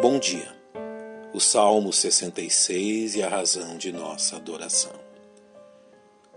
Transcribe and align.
Bom 0.00 0.16
dia. 0.20 0.46
O 1.34 1.40
Salmo 1.40 1.92
66 1.92 3.16
e 3.16 3.22
a 3.24 3.28
razão 3.28 3.76
de 3.76 3.90
nossa 3.90 4.36
adoração. 4.36 4.92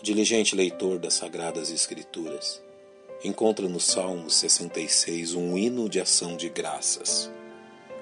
O 0.00 0.02
diligente 0.02 0.56
leitor 0.56 0.98
das 0.98 1.14
Sagradas 1.14 1.70
Escrituras 1.70 2.60
encontra 3.22 3.68
no 3.68 3.78
Salmo 3.78 4.28
66 4.28 5.34
um 5.34 5.56
hino 5.56 5.88
de 5.88 6.00
ação 6.00 6.36
de 6.36 6.48
graças, 6.48 7.30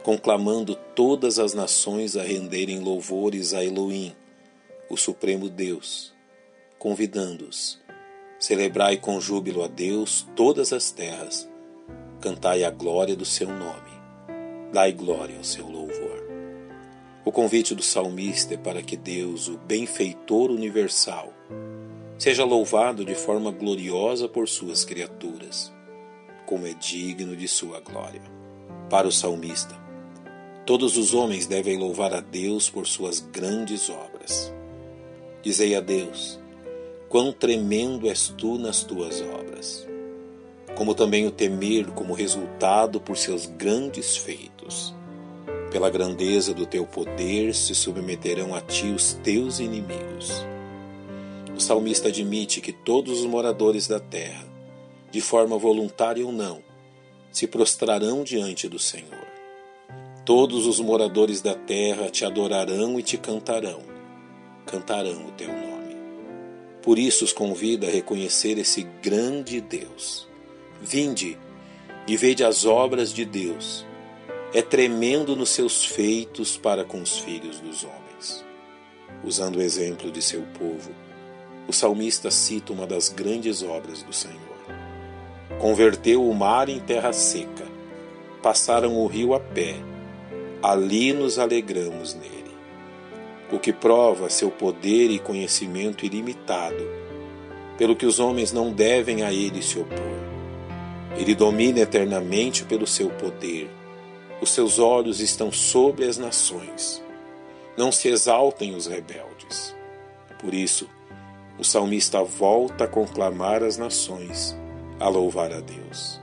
conclamando 0.03 0.75
todas 0.75 1.39
as 1.39 1.53
nações 1.53 2.17
a 2.17 2.23
renderem 2.23 2.81
louvores 2.81 3.53
a 3.53 3.63
Elohim, 3.63 4.17
o 4.89 4.97
Supremo 4.97 5.51
Deus, 5.51 6.15
convidando-os: 6.79 7.79
celebrai 8.39 8.97
com 8.97 9.21
júbilo 9.21 9.63
a 9.63 9.69
Deus 9.69 10.27
todas 10.35 10.73
as 10.73 10.91
terras, 10.91 11.47
cantai 12.23 12.65
a 12.65 12.71
glória 12.71 13.15
do 13.15 13.27
seu 13.27 13.49
nome 13.49 13.92
Dai 14.73 14.91
glória 14.91 15.37
ao 15.37 15.45
seu 15.45 15.69
louvor. 15.69 16.25
O 17.27 17.31
convite 17.31 17.75
do 17.75 17.83
salmista 17.83 18.55
é 18.55 18.57
para 18.57 18.83
que 18.83 18.97
Deus, 18.97 19.47
o 19.47 19.59
benfeitor 19.59 20.51
universal, 20.51 21.31
seja 22.19 22.43
louvado 22.43 23.05
de 23.05 23.15
forma 23.15 23.51
gloriosa 23.51 24.27
por 24.27 24.49
suas 24.49 24.83
criaturas, 24.83 25.71
como 26.47 26.67
é 26.67 26.73
digno 26.73 27.37
de 27.37 27.47
sua 27.47 27.81
glória. 27.81 28.23
Para 28.89 29.07
o 29.07 29.13
salmista, 29.13 29.79
todos 30.65 30.97
os 30.97 31.13
homens 31.13 31.47
devem 31.47 31.77
louvar 31.77 32.15
a 32.15 32.21
Deus 32.21 32.71
por 32.71 32.87
suas 32.87 33.21
grandes 33.21 33.91
obras. 33.91 34.55
Dizei 35.43 35.75
a 35.75 35.83
Deus: 35.83 36.41
quão 37.11 37.31
tremendo 37.31 38.09
és 38.09 38.29
tu 38.29 38.57
nas 38.57 38.83
tuas 38.83 39.21
obras 39.21 39.92
como 40.77 40.95
também 40.95 41.27
o 41.27 41.31
temer 41.31 41.87
como 41.89 42.15
resultado 42.15 43.01
por 43.01 43.17
seus 43.17 43.47
grandes 43.47 44.17
feitos. 44.17 44.95
Pela 45.71 45.91
grandeza 45.91 46.53
do 46.53 46.67
teu 46.67 46.87
poder 46.87 47.55
se 47.55 47.75
submeterão 47.75 48.55
a 48.55 48.61
ti 48.61 48.89
os 48.89 49.15
teus 49.15 49.59
inimigos. 49.59 50.45
O 51.55 51.61
salmista 51.61 52.09
admite 52.09 52.61
que 52.61 52.73
todos 52.73 53.21
os 53.21 53.27
moradores 53.27 53.87
da 53.87 54.01
terra, 54.01 54.45
de 55.11 55.21
forma 55.21 55.57
voluntária 55.59 56.25
ou 56.25 56.33
não, 56.33 56.63
se 57.31 57.47
prostrarão 57.47 58.25
diante 58.25 58.69
do 58.69 58.79
Senhor. 58.79 59.27
Todos 60.25 60.67
os 60.67 60.79
moradores 60.79 61.41
da 61.41 61.55
terra 61.55 62.09
te 62.09 62.25
adorarão 62.25 62.99
e 62.99 63.03
te 63.03 63.17
cantarão, 63.17 63.81
cantarão 64.67 65.27
o 65.27 65.33
teu 65.33 65.49
nome. 65.49 65.97
Por 66.83 66.99
isso 66.99 67.25
os 67.25 67.33
convida 67.33 67.87
a 67.87 67.91
reconhecer 67.91 68.59
esse 68.59 68.83
grande 69.03 69.61
Deus 69.61 70.32
Vinde 70.83 71.39
e 72.09 72.17
vede 72.17 72.43
as 72.43 72.67
obras 72.67 73.13
de 73.15 73.25
Deus. 73.25 73.87
É 74.53 74.61
tremendo 74.61 75.37
nos 75.37 75.51
seus 75.51 75.85
feitos 75.85 76.57
para 76.57 76.85
com 76.85 77.01
os 77.01 77.19
filhos 77.19 77.61
dos 77.61 77.85
homens. 77.85 78.45
Usando 79.23 79.57
o 79.57 79.63
exemplo 79.63 80.11
de 80.11 80.21
seu 80.21 80.43
povo, 80.59 80.91
o 81.69 81.73
salmista 81.73 82.33
cita 82.33 82.73
uma 82.73 82.85
das 82.85 83.09
grandes 83.09 83.63
obras 83.63 84.03
do 84.03 84.13
Senhor. 84.13 84.41
Converteu 85.61 86.29
o 86.29 86.35
mar 86.35 86.69
em 86.69 86.81
terra 86.81 87.13
seca, 87.13 87.65
passaram 88.43 88.97
o 88.97 89.07
rio 89.07 89.35
a 89.35 89.41
pé, 89.41 89.77
ali 90.61 91.13
nos 91.13 91.39
alegramos 91.39 92.15
nele. 92.15 92.57
O 93.53 93.59
que 93.61 93.73
prova 93.73 94.29
seu 94.29 94.51
poder 94.51 95.13
e 95.13 95.21
conhecimento 95.21 96.05
ilimitado, 96.05 96.85
pelo 97.79 97.95
que 97.95 98.05
os 98.05 98.19
homens 98.19 98.51
não 98.51 98.73
devem 98.73 99.23
a 99.23 99.33
ele 99.33 99.63
se 99.63 99.79
opor. 99.79 100.32
Ele 101.17 101.35
domina 101.35 101.81
eternamente 101.81 102.65
pelo 102.65 102.87
seu 102.87 103.11
poder. 103.11 103.71
Os 104.41 104.51
seus 104.51 104.79
olhos 104.79 105.21
estão 105.21 105.53
sobre 105.53 106.07
as 106.07 106.17
nações. 106.17 107.03
Não 107.77 107.93
se 107.93 108.09
exaltem 108.09 108.75
os 108.75 108.87
rebeldes. 108.87 109.75
Por 110.39 110.55
isso, 110.55 110.89
o 111.59 111.65
salmista 111.65 112.23
volta 112.25 112.85
a 112.85 112.89
conclamar 112.89 113.63
as 113.63 113.77
nações, 113.77 114.57
a 114.99 115.09
louvar 115.09 115.53
a 115.53 115.61
Deus. 115.61 116.21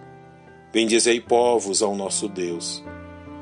Bendizei 0.73 1.21
povos 1.21 1.81
ao 1.81 1.95
nosso 1.95 2.27
Deus 2.27 2.83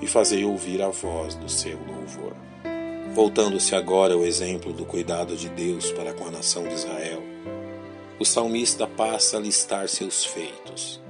e 0.02 0.08
fazei 0.08 0.46
ouvir 0.46 0.82
a 0.82 0.90
voz 0.90 1.36
do 1.36 1.50
seu 1.50 1.78
louvor. 1.78 2.36
Voltando-se 3.14 3.74
agora 3.74 4.14
ao 4.14 4.24
exemplo 4.24 4.72
do 4.72 4.86
cuidado 4.86 5.36
de 5.36 5.50
Deus 5.50 5.92
para 5.92 6.14
com 6.14 6.28
a 6.28 6.32
nação 6.32 6.68
de 6.68 6.76
Israel, 6.76 7.24
o 8.20 8.26
salmista 8.26 8.86
passa 8.86 9.38
a 9.38 9.40
listar 9.40 9.90
seus 9.90 10.24
feitos 10.24 11.02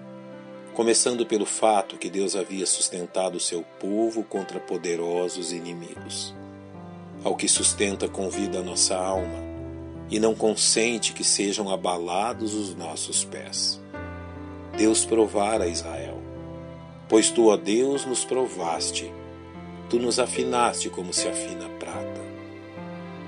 começando 0.78 1.26
pelo 1.26 1.48
fato 1.48 1.98
que 1.98 2.08
Deus 2.08 2.36
havia 2.36 2.64
sustentado 2.68 3.40
seu 3.40 3.64
povo 3.80 4.22
contra 4.22 4.60
poderosos 4.60 5.52
inimigos. 5.52 6.36
Ao 7.24 7.36
que 7.36 7.48
sustenta 7.48 8.08
com 8.08 8.30
vida 8.30 8.60
a 8.60 8.62
nossa 8.62 8.96
alma 8.96 9.44
e 10.08 10.20
não 10.20 10.36
consente 10.36 11.14
que 11.14 11.24
sejam 11.24 11.72
abalados 11.72 12.54
os 12.54 12.76
nossos 12.76 13.26
pés. 13.26 13.82
Deus 14.78 15.04
provara 15.04 15.68
Israel, 15.68 16.22
pois 17.10 17.32
tu, 17.32 17.48
ó 17.48 17.58
Deus, 17.58 18.06
nos 18.06 18.24
provaste, 18.24 19.12
tu 19.90 19.98
nos 19.98 20.20
afinaste 20.20 20.92
como 20.92 21.12
se 21.12 21.28
afina 21.28 21.66
a 21.66 21.70
prata. 21.70 22.22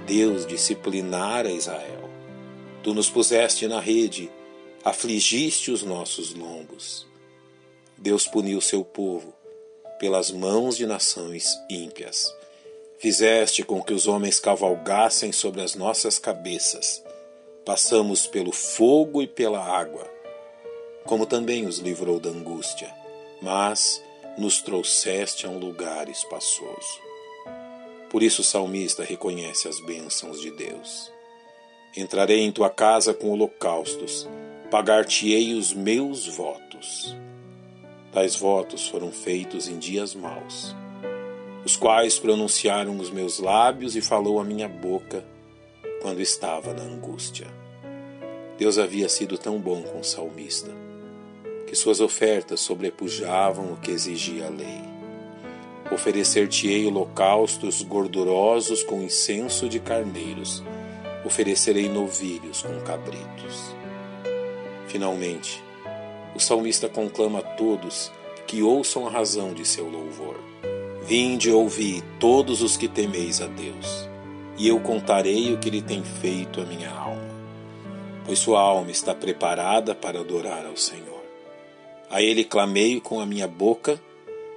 Deus 0.05 0.45
disciplinara 0.45 1.49
Israel, 1.49 2.11
tu 2.83 2.93
nos 2.93 3.09
puseste 3.09 3.67
na 3.67 3.79
rede, 3.79 4.29
afligiste 4.85 5.71
os 5.71 5.81
nossos 5.81 6.35
lombos 6.35 7.08
Deus 8.01 8.25
puniu 8.25 8.61
seu 8.61 8.85
povo 8.85 9.33
pelas 9.99 10.31
mãos 10.31 10.77
de 10.77 10.87
nações 10.87 11.59
ímpias. 11.69 12.33
Fizeste 12.97 13.61
com 13.61 13.83
que 13.83 13.93
os 13.93 14.07
homens 14.07 14.39
cavalgassem 14.39 15.33
sobre 15.33 15.61
as 15.61 15.75
nossas 15.75 16.17
cabeças. 16.17 17.03
Passamos 17.65 18.25
pelo 18.25 18.53
fogo 18.53 19.21
e 19.21 19.27
pela 19.27 19.61
água, 19.61 20.09
como 21.05 21.25
também 21.25 21.65
os 21.67 21.79
livrou 21.79 22.21
da 22.21 22.29
angústia, 22.29 22.89
mas 23.41 24.01
nos 24.37 24.61
trouxeste 24.61 25.45
a 25.45 25.49
um 25.49 25.59
lugar 25.59 26.07
espaçoso. 26.07 27.01
Por 28.09 28.23
isso 28.23 28.41
o 28.41 28.45
salmista 28.45 29.03
reconhece 29.03 29.67
as 29.67 29.77
bênçãos 29.81 30.39
de 30.39 30.51
Deus. 30.51 31.11
Entrarei 31.97 32.39
em 32.39 32.51
tua 32.51 32.69
casa 32.69 33.13
com 33.13 33.29
holocaustos, 33.29 34.25
pagar-te-ei 34.71 35.53
os 35.53 35.73
meus 35.73 36.27
votos. 36.27 37.13
Tais 38.11 38.35
votos 38.35 38.87
foram 38.87 39.11
feitos 39.11 39.67
em 39.67 39.77
dias 39.77 40.15
maus, 40.15 40.75
os 41.63 41.75
quais 41.75 42.17
pronunciaram 42.17 42.97
os 42.97 43.11
meus 43.11 43.37
lábios 43.37 43.95
e 43.95 44.01
falou 44.01 44.39
a 44.39 44.43
minha 44.43 44.67
boca 44.67 45.23
quando 46.01 46.19
estava 46.19 46.73
na 46.73 46.81
angústia. 46.81 47.45
Deus 48.57 48.79
havia 48.79 49.07
sido 49.07 49.37
tão 49.37 49.59
bom 49.59 49.83
com 49.83 49.99
o 49.99 50.03
salmista, 50.03 50.71
que 51.67 51.75
suas 51.75 52.01
ofertas 52.01 52.61
sobrepujavam 52.61 53.73
o 53.73 53.77
que 53.77 53.91
exigia 53.91 54.47
a 54.47 54.49
lei. 54.49 54.81
Oferecer-te-ei 55.91 56.87
holocaustos 56.87 57.83
gordurosos 57.83 58.83
com 58.83 59.03
incenso 59.03 59.69
de 59.69 59.79
carneiros, 59.79 60.63
oferecerei 61.23 61.87
novilhos 61.87 62.63
com 62.63 62.79
cabritos. 62.81 63.75
Finalmente, 64.87 65.63
o 66.35 66.39
salmista 66.39 66.87
conclama 66.87 67.39
a 67.39 67.43
todos 67.43 68.11
que 68.45 68.61
ouçam 68.61 69.07
a 69.07 69.11
razão 69.11 69.53
de 69.53 69.65
seu 69.65 69.87
louvor. 69.89 70.35
Vinde 71.03 71.51
ouvi 71.51 72.03
todos 72.19 72.61
os 72.61 72.77
que 72.77 72.87
temeis 72.87 73.41
a 73.41 73.47
Deus, 73.47 74.09
e 74.57 74.67
eu 74.67 74.79
contarei 74.79 75.53
o 75.53 75.57
que 75.57 75.69
ele 75.69 75.81
tem 75.81 76.03
feito 76.03 76.61
à 76.61 76.65
minha 76.65 76.89
alma. 76.89 77.29
Pois 78.25 78.39
sua 78.39 78.59
alma 78.59 78.91
está 78.91 79.13
preparada 79.13 79.95
para 79.95 80.19
adorar 80.19 80.65
ao 80.65 80.77
Senhor. 80.77 81.23
A 82.09 82.21
ele 82.21 82.43
clamei 82.43 82.99
com 82.99 83.19
a 83.19 83.25
minha 83.25 83.47
boca, 83.47 83.99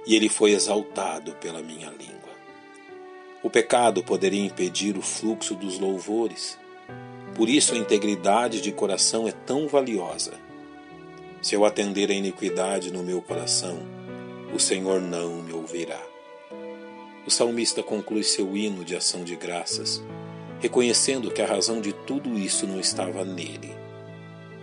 e 0.05 0.15
ele 0.15 0.29
foi 0.29 0.51
exaltado 0.51 1.33
pela 1.33 1.61
minha 1.61 1.89
língua. 1.89 2.13
O 3.41 3.49
pecado 3.49 4.03
poderia 4.03 4.43
impedir 4.43 4.97
o 4.97 5.01
fluxo 5.01 5.55
dos 5.55 5.79
louvores. 5.79 6.57
Por 7.35 7.49
isso 7.49 7.73
a 7.73 7.77
integridade 7.77 8.61
de 8.61 8.71
coração 8.71 9.27
é 9.27 9.31
tão 9.31 9.67
valiosa 9.67 10.33
se 11.43 11.55
eu 11.55 11.65
atender 11.65 12.09
a 12.09 12.13
iniquidade 12.13 12.89
no 12.89 13.03
meu 13.03 13.21
coração, 13.21 13.77
o 14.53 14.59
Senhor 14.59 15.01
não 15.01 15.43
me 15.43 15.51
ouvirá. 15.51 16.01
O 17.27 17.29
salmista 17.29 17.83
conclui 17.83 18.23
seu 18.23 18.55
hino 18.55 18.85
de 18.85 18.95
ação 18.95 19.25
de 19.25 19.35
graças, 19.35 20.01
reconhecendo 20.61 21.29
que 21.29 21.41
a 21.41 21.45
razão 21.45 21.81
de 21.81 21.91
tudo 21.91 22.39
isso 22.39 22.65
não 22.65 22.79
estava 22.79 23.25
nele, 23.25 23.75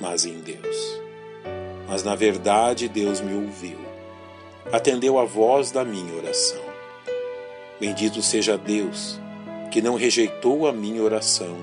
mas 0.01 0.25
em 0.25 0.41
Deus. 0.41 1.03
Mas 1.87 2.03
na 2.03 2.15
verdade 2.15 2.89
Deus 2.89 3.21
me 3.21 3.35
ouviu, 3.35 3.79
atendeu 4.73 5.19
a 5.19 5.25
voz 5.27 5.71
da 5.71 5.85
minha 5.85 6.15
oração. 6.15 6.63
Bendito 7.79 8.23
seja 8.23 8.57
Deus, 8.57 9.21
que 9.71 9.83
não 9.83 9.97
rejeitou 9.97 10.67
a 10.67 10.73
minha 10.73 11.03
oração, 11.03 11.59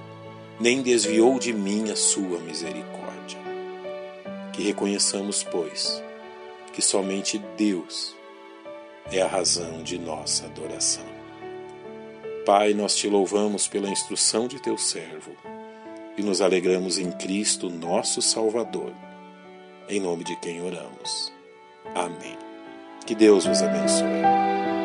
nem 0.59 0.83
desviou 0.83 1.39
de 1.39 1.53
mim 1.53 1.89
a 1.89 1.95
sua 1.95 2.37
misericórdia. 2.39 3.06
Que 4.57 4.63
reconheçamos, 4.63 5.43
pois, 5.43 6.03
que 6.73 6.81
somente 6.81 7.37
Deus 7.55 8.15
é 9.11 9.21
a 9.21 9.27
razão 9.27 9.83
de 9.83 9.99
nossa 9.99 10.47
adoração. 10.47 11.05
Pai, 12.43 12.73
nós 12.73 12.95
te 12.95 13.07
louvamos 13.07 13.67
pela 13.67 13.87
instrução 13.87 14.47
de 14.47 14.59
teu 14.59 14.75
servo 14.75 15.31
e 16.17 16.23
nos 16.23 16.41
alegramos 16.41 16.97
em 16.97 17.11
Cristo, 17.11 17.69
nosso 17.69 18.19
Salvador, 18.19 18.91
em 19.87 19.99
nome 19.99 20.23
de 20.23 20.35
quem 20.37 20.59
oramos. 20.59 21.31
Amém. 21.93 22.35
Que 23.05 23.13
Deus 23.13 23.45
vos 23.45 23.61
abençoe. 23.61 24.76